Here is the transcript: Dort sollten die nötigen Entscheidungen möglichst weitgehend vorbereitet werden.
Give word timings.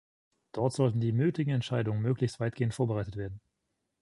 Dort 0.53 0.73
sollten 0.73 0.99
die 0.99 1.11
nötigen 1.11 1.51
Entscheidungen 1.51 2.01
möglichst 2.01 2.39
weitgehend 2.39 2.73
vorbereitet 2.73 3.17
werden. 3.17 3.39